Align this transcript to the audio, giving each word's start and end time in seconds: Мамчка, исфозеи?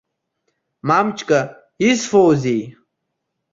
Мамчка, 0.87 1.39
исфозеи? 1.89 2.61